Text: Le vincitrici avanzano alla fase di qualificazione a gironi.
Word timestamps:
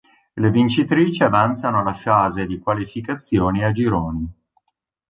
Le 0.33 0.49
vincitrici 0.49 1.21
avanzano 1.23 1.77
alla 1.79 1.93
fase 1.93 2.47
di 2.47 2.57
qualificazione 2.57 3.63
a 3.63 3.71
gironi. 3.71 4.27